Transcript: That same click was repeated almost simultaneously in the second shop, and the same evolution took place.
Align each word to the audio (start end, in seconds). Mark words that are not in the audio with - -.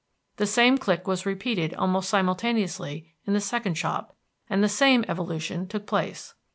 That 0.37 0.47
same 0.47 0.79
click 0.79 1.05
was 1.05 1.27
repeated 1.27 1.75
almost 1.75 2.09
simultaneously 2.09 3.13
in 3.27 3.33
the 3.33 3.39
second 3.39 3.75
shop, 3.75 4.15
and 4.49 4.63
the 4.63 4.67
same 4.67 5.05
evolution 5.07 5.67
took 5.67 5.85
place. 5.85 6.33